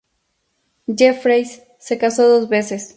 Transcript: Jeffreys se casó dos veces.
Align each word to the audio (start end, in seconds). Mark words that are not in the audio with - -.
Jeffreys 0.97 1.61
se 1.77 1.99
casó 1.99 2.27
dos 2.27 2.49
veces. 2.49 2.89